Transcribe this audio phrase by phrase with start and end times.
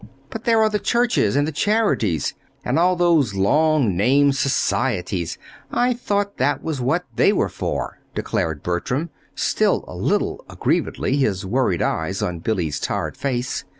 [0.31, 2.33] "But there are the churches and the charities,
[2.65, 5.37] and all those long named Societies
[5.71, 11.45] I thought that was what they were for," declared Bertram, still a little aggrievedly, his
[11.45, 13.63] worried eyes on Billy's tired face.